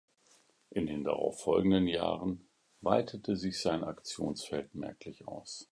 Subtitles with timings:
[0.71, 5.69] In den darauf folgenden Jahren weitete sich sein Aktionsfeld merklich aus.